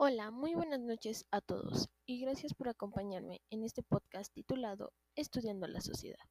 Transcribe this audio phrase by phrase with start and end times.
[0.00, 5.66] Hola, muy buenas noches a todos y gracias por acompañarme en este podcast titulado Estudiando
[5.66, 6.24] la Sociedad.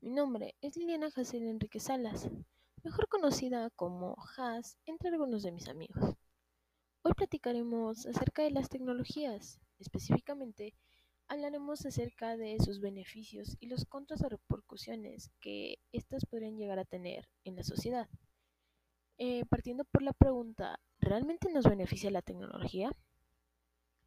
[0.00, 2.30] Mi nombre es Liliana Jacel Enrique Salas,
[2.84, 6.14] mejor conocida como Has entre algunos de mis amigos.
[7.02, 10.72] Hoy platicaremos acerca de las tecnologías, específicamente
[11.26, 16.84] hablaremos acerca de sus beneficios y los contras o repercusiones que éstas podrían llegar a
[16.84, 18.08] tener en la sociedad.
[19.18, 22.90] Eh, partiendo por la pregunta, ¿realmente nos beneficia la tecnología?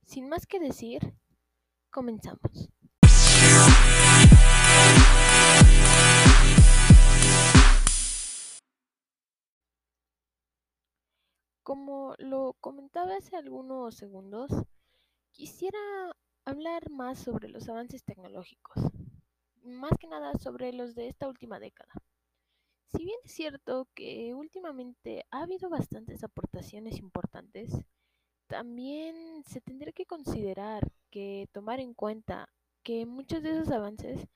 [0.04, 1.14] Sin más que decir,
[1.92, 2.70] comenzamos.
[11.64, 14.52] Como lo comentaba hace algunos segundos,
[15.32, 15.80] quisiera
[16.46, 18.78] hablar más sobre los avances tecnológicos,
[19.64, 21.92] más que nada sobre los de esta última década.
[22.88, 27.84] Si bien es cierto que últimamente ha habido bastantes aportaciones importantes,
[28.48, 32.50] también se tendría que considerar que tomar en cuenta
[32.84, 34.28] que muchos de esos avances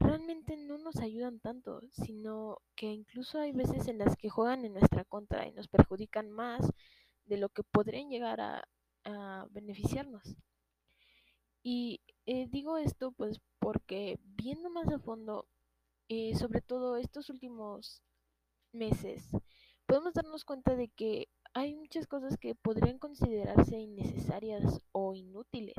[0.00, 4.72] realmente no nos ayudan tanto, sino que incluso hay veces en las que juegan en
[4.72, 6.72] nuestra contra y nos perjudican más
[7.26, 8.64] de lo que podrían llegar a,
[9.50, 10.36] beneficiarnos.
[11.62, 15.48] Y eh, digo esto pues porque viendo más a fondo
[16.10, 18.02] eh, sobre todo estos últimos
[18.78, 19.28] meses,
[19.86, 25.76] podemos darnos cuenta de que hay muchas cosas que podrían considerarse innecesarias o inútiles.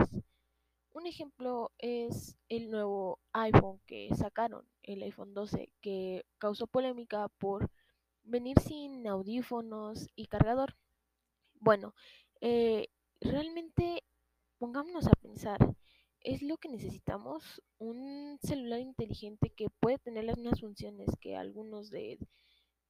[0.91, 7.71] Un ejemplo es el nuevo iPhone que sacaron, el iPhone 12, que causó polémica por
[8.23, 10.75] venir sin audífonos y cargador.
[11.59, 11.93] Bueno,
[12.41, 12.89] eh,
[13.21, 14.03] realmente
[14.57, 15.59] pongámonos a pensar,
[16.21, 21.89] es lo que necesitamos, un celular inteligente que puede tener las mismas funciones que algunos
[21.89, 22.19] de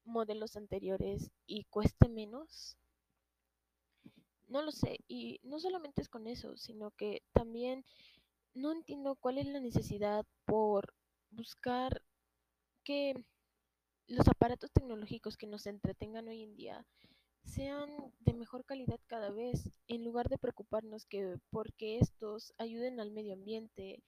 [0.09, 2.77] modelos anteriores y cueste menos.
[4.47, 7.85] No lo sé, y no solamente es con eso, sino que también
[8.53, 10.93] no entiendo cuál es la necesidad por
[11.29, 12.01] buscar
[12.84, 13.13] que
[14.07, 16.85] los aparatos tecnológicos que nos entretengan hoy en día
[17.44, 17.89] sean
[18.19, 23.34] de mejor calidad cada vez, en lugar de preocuparnos que porque estos ayuden al medio
[23.34, 24.03] ambiente,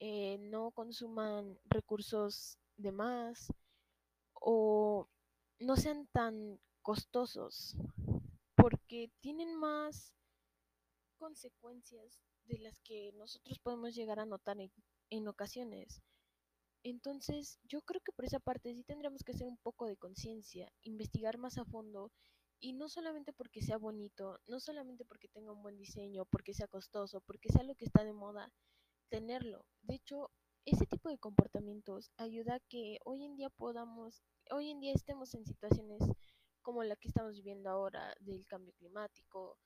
[0.00, 3.52] eh, no consuman recursos de más
[4.34, 5.08] o
[5.58, 7.76] no sean tan costosos,
[8.56, 10.14] porque tienen más
[11.18, 14.56] consecuencias de las que nosotros podemos llegar a notar
[15.10, 16.02] en, ocasiones.
[16.82, 20.72] Entonces, yo creo que por esa parte sí tendríamos que hacer un poco de conciencia,
[20.82, 22.10] investigar más a fondo
[22.58, 26.66] y no solamente porque sea bonito, no solamente porque tenga un buen diseño, porque sea
[26.66, 28.52] costoso, porque sea lo que está de moda,
[29.10, 29.64] tenerlo.
[29.82, 30.31] De hecho,
[30.64, 35.34] ese tipo de comportamientos ayuda a que hoy en día podamos, hoy en día estemos
[35.34, 36.02] en situaciones
[36.62, 39.58] como la que estamos viviendo ahora del cambio climático,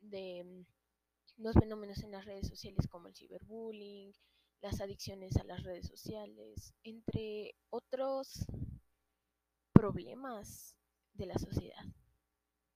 [0.00, 4.12] de mm, los fenómenos en las redes sociales como el ciberbullying,
[4.60, 8.46] las adicciones a las redes sociales, entre otros
[9.72, 10.76] problemas
[11.14, 11.84] de la sociedad.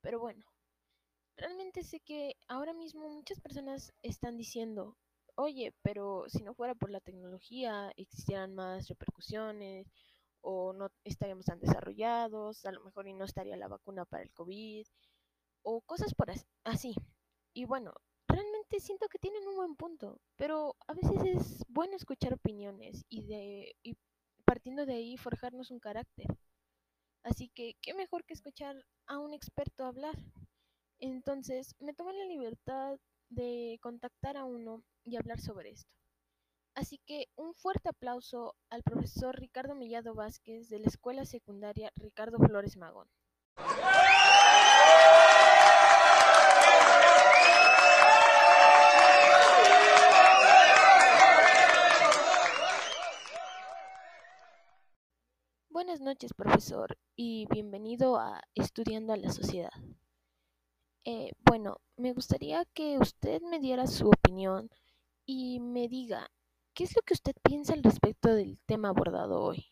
[0.00, 0.46] Pero bueno,
[1.36, 4.96] realmente sé que ahora mismo muchas personas están diciendo,
[5.36, 9.92] oye, pero si no fuera por la tecnología, existieran más repercusiones
[10.40, 14.32] o no estaríamos tan desarrollados, a lo mejor y no estaría la vacuna para el
[14.32, 14.86] COVID
[15.62, 16.30] o cosas por
[16.64, 16.94] así.
[17.52, 17.92] Y bueno,
[18.28, 23.26] realmente siento que tienen un buen punto, pero a veces es bueno escuchar opiniones y
[23.26, 23.96] de y
[24.44, 26.26] partiendo de ahí forjarnos un carácter.
[27.24, 28.76] Así que, ¿qué mejor que escuchar
[29.06, 30.14] a un experto hablar?
[31.00, 32.98] Entonces, me tomé la libertad
[33.28, 35.90] de contactar a uno y hablar sobre esto.
[36.74, 42.38] Así que un fuerte aplauso al profesor Ricardo Millado Vázquez de la Escuela Secundaria Ricardo
[42.38, 43.08] Flores Magón.
[55.70, 59.72] Buenas noches, profesor, y bienvenido a Estudiando a la Sociedad.
[61.04, 64.68] Eh, bueno, me gustaría que usted me diera su opinión
[65.26, 66.30] y me diga,
[66.72, 69.66] ¿qué es lo que usted piensa al respecto del tema abordado hoy?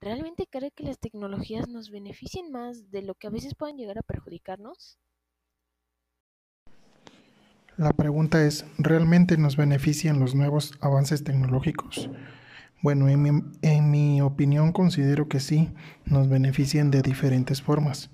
[0.00, 3.98] ¿Realmente cree que las tecnologías nos beneficien más de lo que a veces pueden llegar
[3.98, 4.98] a perjudicarnos?
[7.76, 12.08] La pregunta es, ¿realmente nos benefician los nuevos avances tecnológicos?
[12.80, 15.72] Bueno, en mi, opinión considero que sí,
[16.04, 18.10] nos benefician de diferentes formas.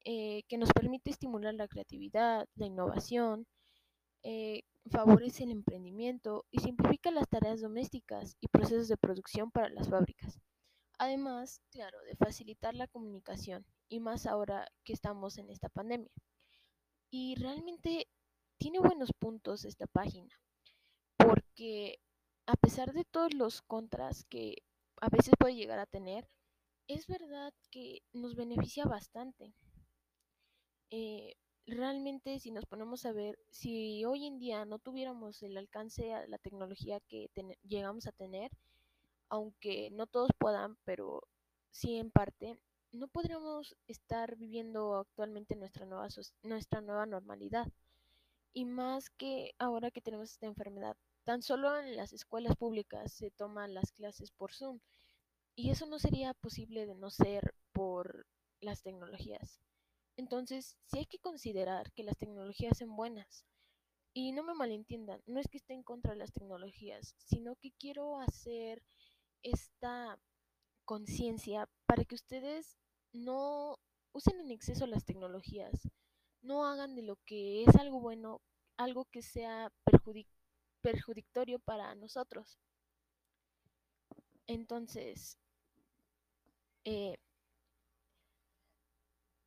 [0.06, 3.48] eh, que nos permite estimular la creatividad, la innovación,
[4.24, 9.90] eh, favorece el emprendimiento y simplifica las tareas domésticas y procesos de producción para las
[9.90, 10.40] fábricas.
[11.01, 16.12] Además, claro, de facilitar la comunicación y más ahora que estamos en esta pandemia.
[17.09, 18.07] Y realmente
[18.59, 20.30] tiene buenos puntos esta página,
[21.18, 21.98] porque
[22.45, 24.57] a pesar de todos los contras que
[25.01, 26.30] a veces puede llegar a tener,
[26.86, 29.56] es verdad que nos beneficia bastante.
[30.92, 31.33] Eh,
[31.65, 36.27] realmente si nos ponemos a ver, si hoy en día no tuviéramos el alcance a
[36.27, 37.31] la tecnología que
[37.63, 38.51] llegamos a tener,
[39.31, 41.24] aunque no todos puedan, pero
[41.72, 42.60] sí en parte,
[42.92, 46.10] no podríamos estar viviendo actualmente nuestra nueva,
[46.44, 47.72] nuestra nueva normalidad.
[48.54, 53.31] Y más que ahora que tenemos esta enfermedad, tan solo en las escuelas públicas se
[53.31, 54.80] toman las clases por Zoom.
[55.56, 58.27] Y eso no sería posible de no ser por
[58.60, 59.62] las tecnologías.
[60.18, 63.45] Entonces, sí hay que considerar que las tecnologías son buenas.
[64.13, 67.72] Y no me malentiendan, no es que esté en contra de las tecnologías, sino que
[67.80, 68.84] quiero hacer
[69.43, 70.19] esta
[70.85, 72.77] conciencia para que ustedes
[73.13, 73.77] no
[74.13, 75.89] usen en exceso las tecnologías,
[76.41, 78.41] no hagan de lo que es algo bueno
[78.77, 79.71] algo que sea
[80.81, 82.57] perjudicatorio para nosotros.
[84.47, 85.38] Entonces,
[86.83, 87.17] eh,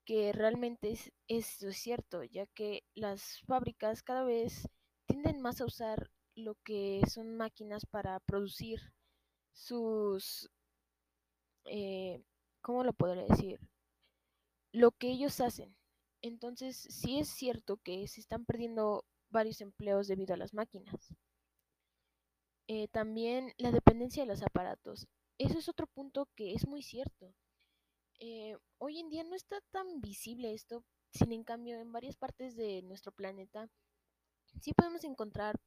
[0.04, 1.46] que realmente es, es,
[1.78, 4.68] cierto, ya que las fábricas cada vez
[5.06, 8.82] tienden más a usar lo que son máquinas para producir
[9.54, 10.52] sus,
[11.64, 12.22] eh,
[12.60, 13.62] ¿cómo lo podré decir?
[14.74, 15.74] Lo que ellos hacen.
[16.22, 21.16] Entonces, sí es cierto que se están perdiendo varios empleos debido a las máquinas.
[22.68, 25.08] Eh, también la dependencia de los aparatos.
[25.38, 27.34] Eso es otro punto que es muy cierto.
[28.20, 32.56] Eh, hoy en día no está tan visible esto, sin en cambio en varias partes
[32.56, 33.70] de nuestro planeta
[34.60, 35.60] sí podemos encontrar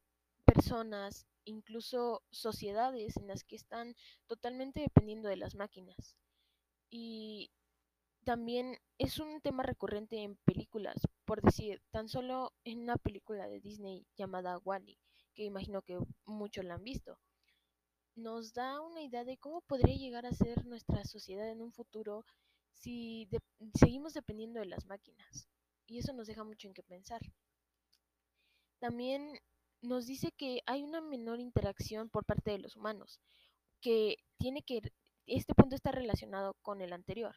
[0.45, 3.95] personas, incluso sociedades en las que están
[4.27, 6.15] totalmente dependiendo de las máquinas.
[6.89, 7.51] Y
[8.23, 10.95] también es un tema recurrente en películas,
[11.25, 14.97] por decir, tan solo en una película de Disney llamada Wally,
[15.35, 17.19] que imagino que muchos la han visto.
[18.15, 22.25] Nos da una idea de cómo podría llegar a ser nuestra sociedad en un futuro
[22.73, 23.27] si
[23.79, 25.47] seguimos dependiendo de las máquinas.
[25.85, 27.21] Y eso nos deja mucho en qué pensar.
[28.79, 29.39] También
[29.81, 33.19] nos dice que hay una menor interacción por parte de los humanos,
[33.81, 34.81] que tiene que
[35.27, 37.35] este punto está relacionado con el anterior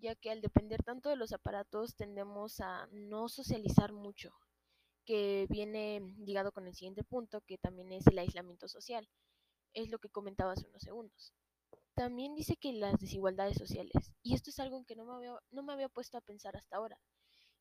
[0.00, 4.32] ya que al depender tanto de los aparatos tendemos a no socializar mucho,
[5.04, 9.08] que viene ligado con el siguiente punto, que también es el aislamiento social.
[9.74, 11.32] Es lo que comentaba hace unos segundos.
[11.94, 15.62] También dice que las desigualdades sociales, y esto es algo que no me había, no
[15.62, 16.98] me había puesto a pensar hasta ahora.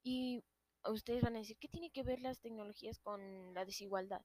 [0.03, 0.43] Y
[0.85, 4.21] ustedes van a decir, ¿qué tiene que ver las tecnologías con la desigualdad?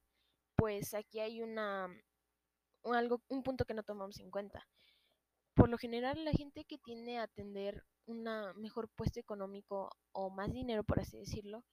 [0.55, 1.87] Pues aquí hay una,
[2.83, 4.67] un, algo, un punto que no tomamos en cuenta.
[5.53, 8.23] Por lo general, la gente que tiene a atender un
[8.55, 11.63] mejor puesto económico o más dinero, por así decirlo,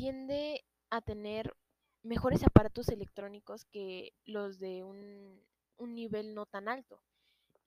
[0.00, 1.54] tiende a tener
[2.02, 5.38] mejores aparatos electrónicos que los de un,
[5.76, 7.02] un nivel no tan alto.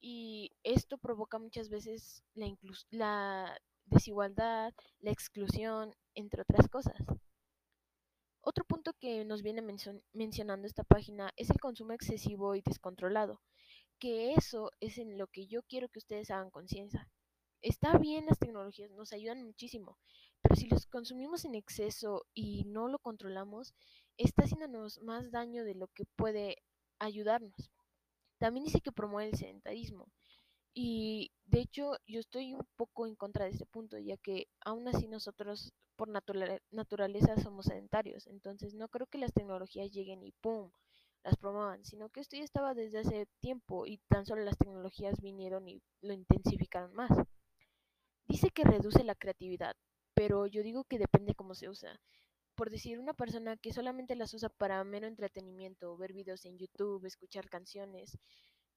[0.01, 2.47] Y esto provoca muchas veces la,
[2.89, 6.97] la desigualdad, la exclusión, entre otras cosas.
[8.41, 9.61] Otro punto que nos viene
[10.11, 13.43] mencionando esta página es el consumo excesivo y descontrolado,
[13.99, 17.07] que eso es en lo que yo quiero que ustedes hagan conciencia
[17.63, 19.97] está bien las tecnologías, nos ayudan muchísimo,
[20.41, 23.73] pero si los consumimos en exceso y no lo controlamos,
[24.17, 26.57] está haciéndonos más daño de lo que puede
[26.99, 27.71] ayudarnos.
[28.37, 30.07] También dice que promueve el sedentarismo.
[30.75, 34.87] Y de hecho yo estoy un poco en contra de este punto, ya que aún
[34.87, 38.27] así nosotros por naturaleza somos sedentarios.
[38.27, 40.71] Entonces no creo que las tecnologías lleguen y ¡pum!
[41.23, 45.21] las promuevan, sino que esto ya estaba desde hace tiempo y tan solo las tecnologías
[45.21, 47.11] vinieron y lo intensificaron más.
[48.27, 49.75] Dice que reduce la creatividad,
[50.13, 51.99] pero yo digo que depende cómo se usa.
[52.55, 57.05] Por decir, una persona que solamente las usa para mero entretenimiento, ver videos en YouTube,
[57.05, 58.17] escuchar canciones,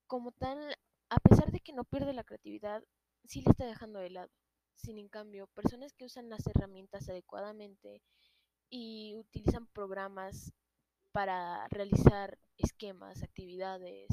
[0.07, 0.77] como tal,
[1.11, 2.83] a pesar de que no pierde la creatividad,
[3.25, 4.31] sí le está dejando de lado.
[4.75, 8.03] Sin en cambio, personas que usan las herramientas adecuadamente
[8.71, 10.53] y utilizan programas
[11.13, 14.09] para realizar esquemas, actividades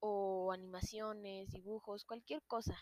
[0.00, 2.76] o animaciones, dibujos, cualquier cosa,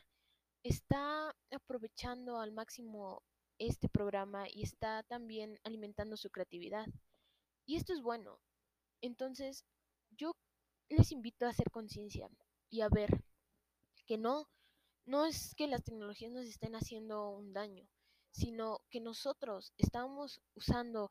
[0.62, 3.22] está aprovechando al máximo
[3.58, 6.86] este programa y está también alimentando su creatividad.
[7.66, 8.40] Y esto es bueno.
[9.00, 9.64] Entonces,
[10.10, 10.36] yo
[10.88, 12.28] les invito a hacer conciencia
[12.70, 13.24] y a ver
[14.06, 14.48] que no,
[15.04, 17.88] no es que las tecnologías nos estén haciendo un daño,
[18.30, 21.10] sino que nosotros estamos usando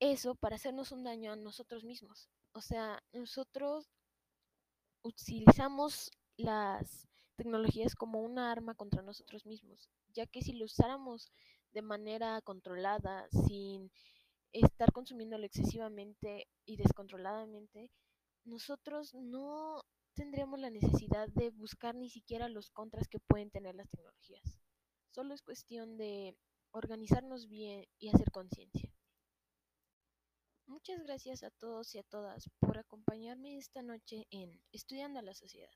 [0.00, 2.28] eso para hacernos un daño a nosotros mismos.
[2.52, 3.90] O sea, nosotros
[5.02, 7.07] utilizamos las
[7.38, 11.30] tecnologías como una arma contra nosotros mismos, ya que si lo usáramos
[11.72, 13.90] de manera controlada, sin
[14.52, 17.90] estar consumiéndolo excesivamente y descontroladamente,
[18.44, 19.82] nosotros no
[20.14, 24.58] tendríamos la necesidad de buscar ni siquiera los contras que pueden tener las tecnologías.
[25.10, 26.36] Solo es cuestión de
[26.72, 28.92] organizarnos bien y hacer conciencia.
[30.66, 35.34] Muchas gracias a todos y a todas por acompañarme esta noche en Estudiando a la
[35.34, 35.72] Sociedad,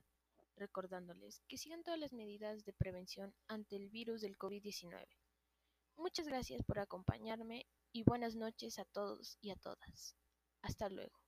[0.55, 5.05] recordándoles que sigan todas las medidas de prevención ante el virus del COVID-19.
[5.97, 10.15] Muchas gracias por acompañarme y buenas noches a todos y a todas.
[10.61, 11.22] Hasta luego.